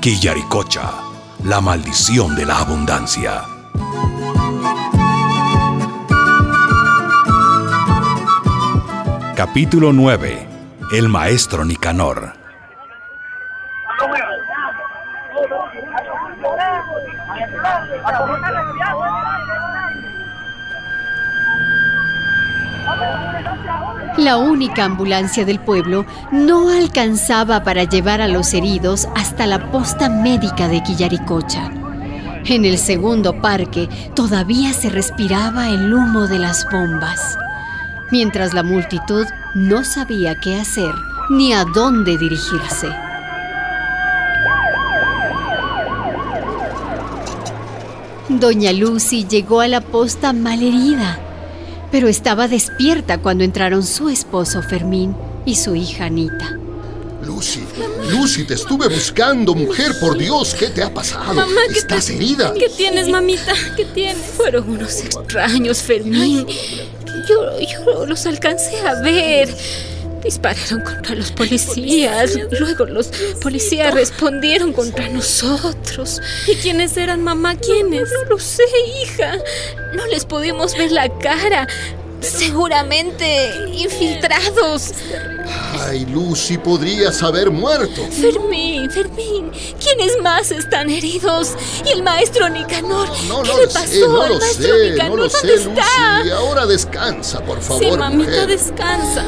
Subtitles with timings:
[0.00, 0.92] Quillaricocha,
[1.44, 3.42] la maldición de la abundancia.
[9.36, 10.48] Capítulo 9.
[10.92, 12.32] El maestro Nicanor.
[24.16, 30.08] La única ambulancia del pueblo no alcanzaba para llevar a los heridos hasta la posta
[30.08, 31.70] médica de Quillaricocha.
[32.44, 37.38] En el segundo parque todavía se respiraba el humo de las bombas,
[38.10, 40.92] mientras la multitud no sabía qué hacer
[41.30, 42.88] ni a dónde dirigirse.
[48.28, 51.18] Doña Lucy llegó a la posta malherida
[51.90, 56.56] pero estaba despierta cuando entraron su esposo Fermín y su hija Anita.
[57.24, 57.60] Lucy,
[58.10, 61.34] Lucy, te estuve buscando, mujer, por Dios, ¿qué te ha pasado?
[61.34, 62.52] Mamá, ¿qué ¿Estás te- herida?
[62.54, 63.52] ¿Qué tienes, mamita?
[63.76, 64.16] ¿Qué tienes?
[64.36, 66.46] Fueron unos extraños, Fermín.
[67.28, 69.54] Yo, yo los alcancé a ver.
[70.22, 72.38] Dispararon contra los policías.
[72.58, 73.08] Luego los
[73.42, 76.20] policías respondieron contra nosotros.
[76.46, 77.56] ¿Y quiénes eran, mamá?
[77.56, 78.10] ¿Quiénes?
[78.12, 78.62] No lo sé,
[79.02, 79.38] hija.
[79.94, 81.66] No les pudimos ver la cara.
[82.20, 84.92] Seguramente infiltrados.
[85.80, 88.02] Ay, Lucy, podrías haber muerto.
[88.10, 89.50] Fermín, Fermín,
[89.82, 91.52] ¿quiénes más están heridos?
[91.86, 93.08] ¿Y el maestro Nicanor?
[93.26, 95.10] No, ¿Qué no le pasó sé, no al maestro sé, Nicanor?
[95.18, 96.18] no lo ¿Dónde sé, está?
[96.18, 96.30] Lucy.
[96.32, 98.46] Ahora descansa, por favor, sí, mamita, mujer.
[98.48, 99.24] descansa.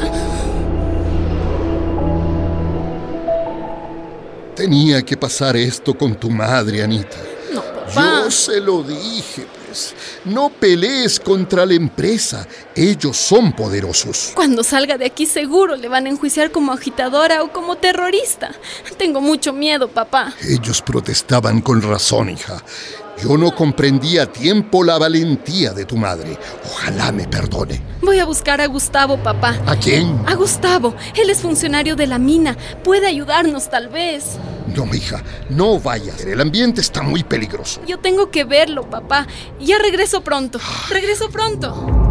[4.63, 7.17] Tenía que pasar esto con tu madre, Anita.
[7.53, 8.21] No, papá.
[8.23, 9.93] Yo se lo dije, pues.
[10.23, 12.47] No pelees contra la empresa.
[12.73, 14.31] Ellos son poderosos.
[14.33, 18.53] Cuando salga de aquí seguro le van a enjuiciar como agitadora o como terrorista.
[18.97, 20.33] Tengo mucho miedo, papá.
[20.47, 22.63] Ellos protestaban con razón, hija.
[23.21, 26.37] Yo no comprendí a tiempo la valentía de tu madre.
[26.65, 27.81] Ojalá me perdone.
[28.01, 29.57] Voy a buscar a Gustavo, papá.
[29.65, 30.21] ¿A quién?
[30.27, 30.95] A Gustavo.
[31.15, 32.57] Él es funcionario de la mina.
[32.83, 34.37] Puede ayudarnos, tal vez.
[34.75, 36.21] No, hija, no vayas.
[36.21, 37.81] El ambiente está muy peligroso.
[37.87, 39.27] Yo tengo que verlo, papá.
[39.59, 40.59] Ya regreso pronto.
[40.89, 42.02] Regreso pronto.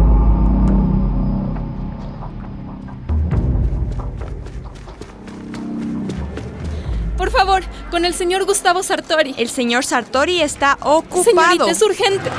[7.93, 9.35] Con el señor Gustavo Sartori.
[9.37, 11.23] El señor Sartori está ocupado.
[11.25, 12.31] Señorita, es urgente.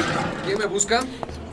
[0.45, 1.05] ¿Quién me busca?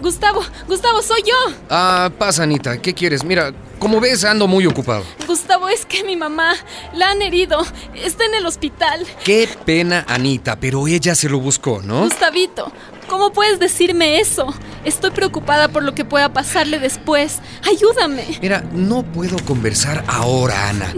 [0.01, 1.55] Gustavo, Gustavo, soy yo.
[1.69, 2.81] Ah, pasa, Anita.
[2.81, 3.23] ¿Qué quieres?
[3.23, 5.03] Mira, como ves, ando muy ocupado.
[5.27, 6.55] Gustavo, es que mi mamá
[6.95, 7.63] la han herido.
[7.93, 9.05] Está en el hospital.
[9.23, 12.05] Qué pena, Anita, pero ella se lo buscó, ¿no?
[12.05, 12.71] Gustavito,
[13.07, 14.51] ¿cómo puedes decirme eso?
[14.83, 17.37] Estoy preocupada por lo que pueda pasarle después.
[17.69, 18.39] Ayúdame.
[18.41, 20.91] Mira, no puedo conversar ahora, Ana.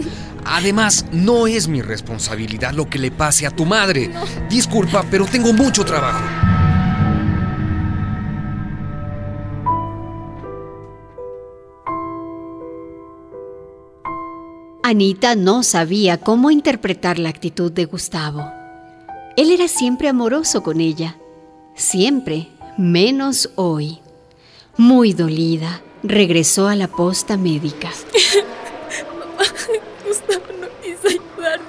[0.44, 4.10] Además, no es mi responsabilidad lo que le pase a tu madre.
[4.48, 6.24] Disculpa, pero tengo mucho trabajo.
[14.86, 18.52] Anita no sabía cómo interpretar la actitud de Gustavo.
[19.34, 21.16] Él era siempre amoroso con ella,
[21.74, 24.00] siempre, menos hoy.
[24.76, 27.88] Muy dolida, regresó a la posta médica.
[30.06, 31.64] Gustavo no quiso ayudarme.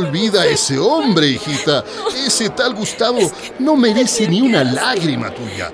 [0.00, 1.84] Olvida a ese hombre, hijita.
[2.26, 5.70] Ese tal Gustavo no merece ni una lágrima tuya.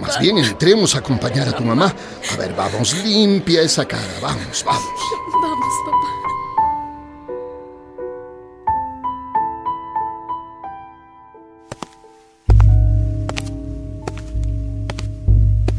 [0.00, 1.94] Más bien entremos a acompañar a tu mamá.
[2.32, 4.02] A ver, vamos, limpia esa cara.
[4.20, 4.82] Vamos, vamos.
[5.40, 6.22] Vamos, papá.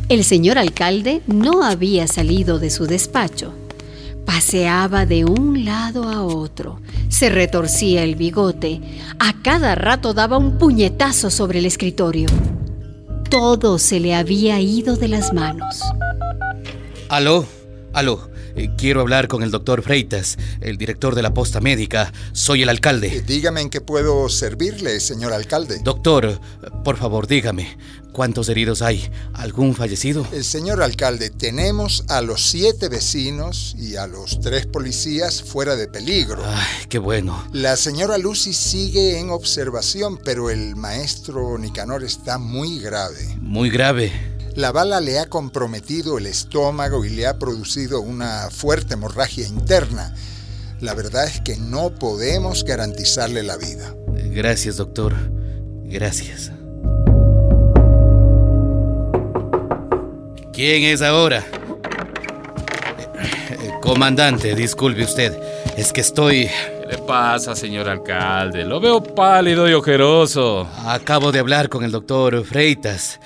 [0.08, 3.54] El señor alcalde no había salido de su despacho.
[4.26, 6.80] Paseaba de un lado a otro,
[7.10, 8.82] se retorcía el bigote,
[9.20, 12.28] a cada rato daba un puñetazo sobre el escritorio.
[13.30, 15.82] Todo se le había ido de las manos.
[17.10, 17.46] Aló,
[17.94, 18.33] aló.
[18.56, 22.12] Eh, quiero hablar con el doctor Freitas, el director de la posta médica.
[22.34, 23.24] Soy el Eh, alcalde.
[23.26, 25.80] Dígame en qué puedo servirle, señor alcalde.
[25.84, 26.38] Doctor, eh,
[26.84, 27.78] por favor, dígame,
[28.12, 29.10] ¿cuántos heridos hay?
[29.34, 30.28] ¿Algún fallecido?
[30.32, 35.88] El señor alcalde, tenemos a los siete vecinos y a los tres policías fuera de
[35.88, 36.44] peligro.
[36.46, 37.48] Ay, qué bueno.
[37.54, 43.36] La señora Lucy sigue en observación, pero el maestro Nicanor está muy grave.
[43.42, 44.33] Muy grave.
[44.56, 50.14] La bala le ha comprometido el estómago y le ha producido una fuerte hemorragia interna.
[50.80, 53.96] La verdad es que no podemos garantizarle la vida.
[54.08, 55.16] Gracias, doctor.
[55.86, 56.52] Gracias.
[60.54, 61.44] ¿Quién es ahora?
[63.50, 65.36] Eh, Comandante, disculpe usted.
[65.76, 66.48] Es que estoy...
[66.88, 68.66] le pasa, señor alcalde?
[68.66, 70.68] Lo veo pálido y ojeroso.
[70.86, 73.20] Acabo de hablar con el doctor Freitas.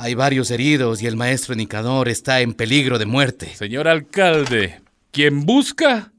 [0.00, 3.52] Hay varios heridos y el maestro Nicador está en peligro de muerte.
[3.56, 4.80] Señor alcalde,
[5.10, 6.12] quien busca,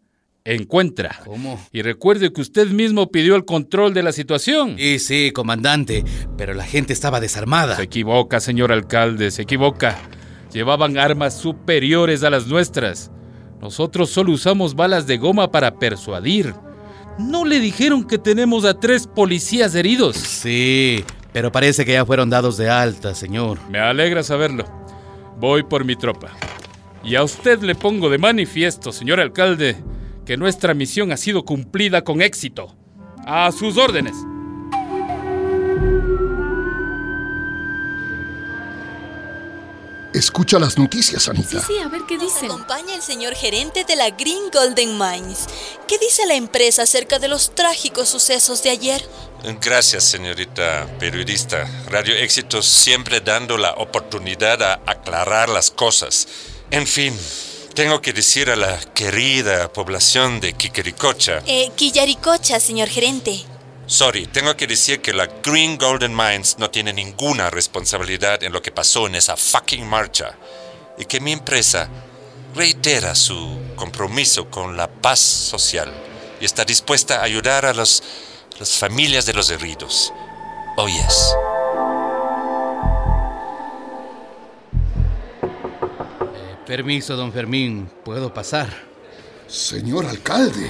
[0.43, 1.21] encuentra.
[1.23, 1.65] ¿Cómo?
[1.71, 4.75] Y recuerde que usted mismo pidió el control de la situación.
[4.77, 6.03] Sí, sí, comandante,
[6.37, 7.77] pero la gente estaba desarmada.
[7.77, 9.97] Se equivoca, señor alcalde, se equivoca.
[10.51, 13.11] Llevaban armas superiores a las nuestras.
[13.61, 16.53] Nosotros solo usamos balas de goma para persuadir.
[17.17, 20.17] ¿No le dijeron que tenemos a tres policías heridos?
[20.17, 21.05] Sí,
[21.39, 23.59] pero parece que ya fueron dados de alta, señor.
[23.69, 24.65] Me alegra saberlo.
[25.37, 26.31] Voy por mi tropa.
[27.01, 29.77] Y a usted le pongo de manifiesto, señor alcalde,
[30.25, 32.75] que nuestra misión ha sido cumplida con éxito.
[33.25, 34.17] A sus órdenes.
[40.19, 41.61] Escucha las noticias, Anita.
[41.61, 42.51] Sí, sí, a ver qué Nos dicen.
[42.51, 45.45] acompaña el señor gerente de la Green Golden Mines.
[45.87, 49.01] ¿Qué dice la empresa acerca de los trágicos sucesos de ayer?
[49.61, 51.65] Gracias, señorita periodista.
[51.87, 56.27] Radio Éxitos siempre dando la oportunidad a aclarar las cosas.
[56.69, 57.17] En fin,
[57.73, 63.45] tengo que decir a la querida población de Quiquericocha, Eh, Quillaricocha, señor gerente.
[63.89, 68.61] Sorry, tengo que decir que la Green Golden Mines no tiene ninguna responsabilidad en lo
[68.61, 70.35] que pasó en esa fucking marcha
[70.97, 71.89] y que mi empresa
[72.55, 75.91] reitera su compromiso con la paz social
[76.39, 78.03] y está dispuesta a ayudar a los,
[78.59, 80.13] las familias de los heridos.
[80.77, 81.35] Oh, yes.
[86.65, 88.69] Permiso, don Fermín, ¿puedo pasar?
[89.47, 90.69] Señor alcalde,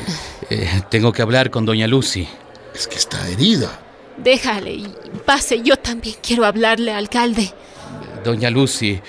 [0.50, 2.28] Eh, tengo que hablar con doña Lucy.
[2.80, 3.78] Es que está herida.
[4.18, 4.88] Déjale y
[5.26, 5.62] pase.
[5.62, 7.54] Yo también quiero hablarle, alcalde.
[8.24, 9.02] Doña Lucy, eh,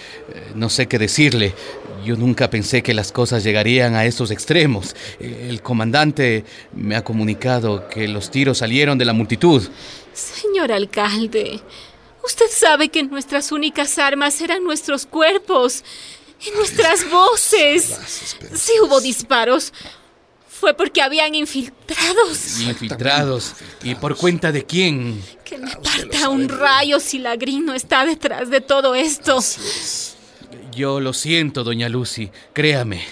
[0.55, 1.55] no sé qué decirle.
[2.05, 4.97] Yo nunca pensé que las cosas llegarían a esos extremos.
[5.21, 9.63] El comandante me ha comunicado que los tiros salieron de la multitud.
[10.13, 11.61] Señor alcalde,
[12.25, 15.85] usted sabe que nuestras únicas armas eran nuestros cuerpos
[16.45, 18.39] y nuestras voces.
[18.55, 19.73] Si hubo disparos,
[20.61, 22.61] fue porque habían infiltrados.
[22.61, 23.55] Infiltrados.
[23.83, 25.23] ¿Y por cuenta de quién?
[25.43, 29.39] Que me parta un rayo si la Green no está detrás de todo esto.
[30.77, 32.31] Yo lo siento, doña Lucy.
[32.53, 33.03] Créame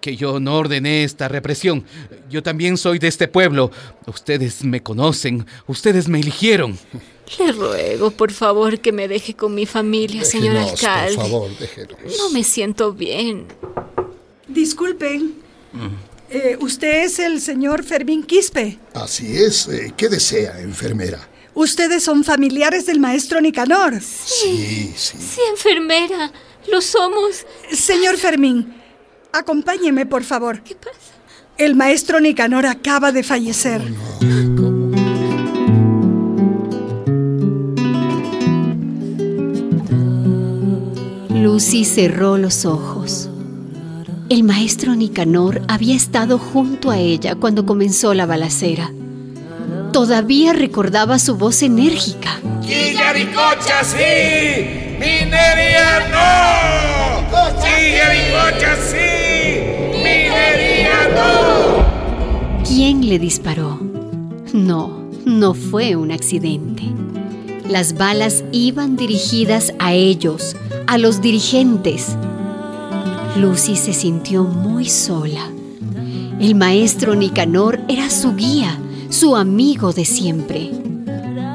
[0.00, 1.84] que yo no ordené esta represión.
[2.28, 3.70] Yo también soy de este pueblo.
[4.06, 5.46] Ustedes me conocen.
[5.68, 6.76] Ustedes me eligieron.
[7.38, 11.14] Le ruego, por favor, que me deje con mi familia, señor Déjenos, alcalde.
[11.14, 11.98] Por favor, déjenos.
[12.18, 13.46] No me siento bien.
[14.48, 15.34] Disculpen.
[16.30, 18.78] Eh, usted es el señor Fermín Quispe.
[18.94, 19.66] Así es.
[19.68, 21.26] eh, ¿Qué desea, enfermera?
[21.54, 24.00] Ustedes son familiares del maestro Nicanor.
[24.00, 25.16] Sí, sí.
[25.18, 26.30] Sí, enfermera,
[26.70, 27.46] lo somos.
[27.72, 28.74] Señor Fermín,
[29.32, 30.62] acompáñeme, por favor.
[30.62, 30.92] ¿Qué pasa?
[31.56, 33.82] El maestro Nicanor acaba de fallecer.
[41.30, 43.27] Lucy cerró los ojos.
[44.30, 48.92] El maestro Nicanor había estado junto a ella cuando comenzó la balacera.
[49.90, 52.38] Todavía recordaba su voz enérgica.
[52.60, 54.98] ¡Quillaricocha sí!
[55.00, 57.58] ¡Minería no!
[57.58, 59.96] ¡Quillaricocha sí!
[59.96, 62.62] ¡Minería no!
[62.68, 63.80] ¿Quién le disparó?
[64.52, 66.82] No, no fue un accidente.
[67.66, 70.54] Las balas iban dirigidas a ellos,
[70.86, 72.14] a los dirigentes.
[73.40, 75.48] Lucy se sintió muy sola.
[76.40, 78.76] El maestro Nicanor era su guía,
[79.10, 80.72] su amigo de siempre.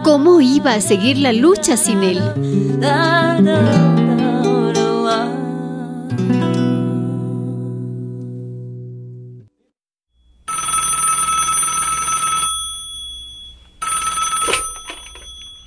[0.05, 2.21] ¿Cómo iba a seguir la lucha sin él?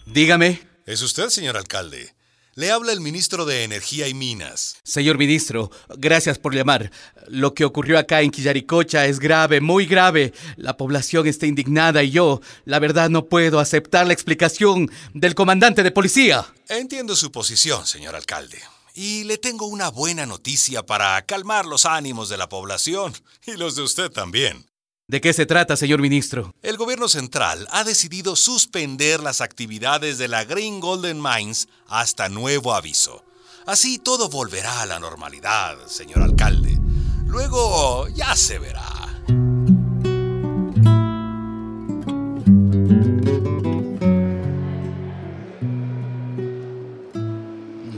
[0.06, 0.62] Dígame.
[0.86, 2.15] ¿Es usted, señor alcalde?
[2.56, 4.78] Le habla el ministro de Energía y Minas.
[4.82, 6.90] Señor ministro, gracias por llamar.
[7.28, 10.32] Lo que ocurrió acá en Quillaricocha es grave, muy grave.
[10.56, 15.82] La población está indignada y yo, la verdad, no puedo aceptar la explicación del comandante
[15.82, 16.46] de policía.
[16.70, 18.58] Entiendo su posición, señor alcalde.
[18.94, 23.12] Y le tengo una buena noticia para calmar los ánimos de la población
[23.44, 24.64] y los de usted también.
[25.08, 26.52] ¿De qué se trata, señor ministro?
[26.62, 32.74] El gobierno central ha decidido suspender las actividades de la Green Golden Mines hasta nuevo
[32.74, 33.22] aviso.
[33.66, 36.76] Así todo volverá a la normalidad, señor alcalde.
[37.24, 38.82] Luego ya se verá.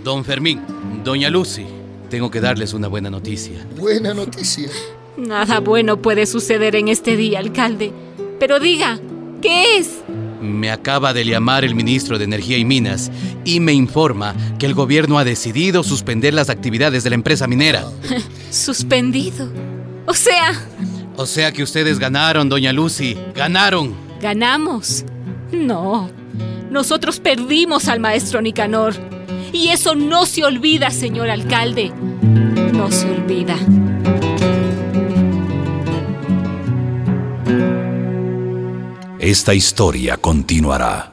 [0.04, 0.60] Don Fermín,
[1.02, 1.66] doña Lucy,
[2.10, 3.66] tengo que darles una buena noticia.
[3.76, 4.68] Buena noticia.
[5.18, 7.92] Nada bueno puede suceder en este día, alcalde.
[8.38, 9.00] Pero diga,
[9.42, 9.98] ¿qué es?
[10.40, 13.10] Me acaba de llamar el ministro de Energía y Minas
[13.44, 17.84] y me informa que el gobierno ha decidido suspender las actividades de la empresa minera.
[18.50, 19.50] Suspendido.
[20.06, 20.52] O sea...
[21.16, 23.16] O sea que ustedes ganaron, doña Lucy.
[23.34, 23.94] Ganaron.
[24.22, 25.04] ¿Ganamos?
[25.50, 26.08] No.
[26.70, 28.94] Nosotros perdimos al maestro Nicanor.
[29.52, 31.90] Y eso no se olvida, señor alcalde.
[32.72, 33.56] No se olvida.
[39.18, 41.12] Esta historia continuará.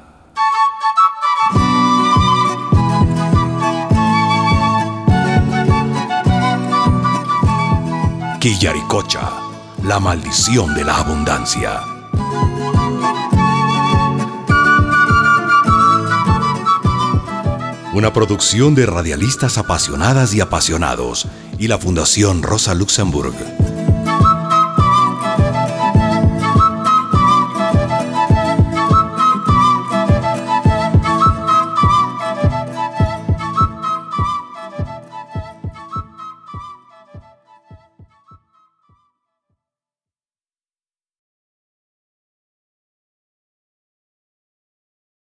[8.39, 9.32] Quillaricocha,
[9.84, 11.82] la maldición de la abundancia.
[17.94, 21.27] Una producción de radialistas apasionadas y apasionados
[21.58, 23.34] y la Fundación Rosa Luxemburg.